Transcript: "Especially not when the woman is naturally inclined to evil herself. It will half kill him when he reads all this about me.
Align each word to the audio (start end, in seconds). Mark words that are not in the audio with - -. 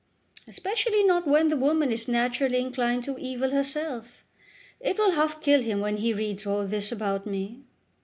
"Especially 0.47 1.03
not 1.03 1.27
when 1.27 1.49
the 1.49 1.55
woman 1.55 1.91
is 1.91 2.07
naturally 2.07 2.57
inclined 2.59 3.03
to 3.03 3.19
evil 3.19 3.51
herself. 3.51 4.23
It 4.79 4.97
will 4.97 5.11
half 5.11 5.41
kill 5.41 5.61
him 5.61 5.79
when 5.79 5.97
he 5.97 6.11
reads 6.11 6.47
all 6.47 6.65
this 6.65 6.91
about 6.91 7.27
me. 7.27 7.61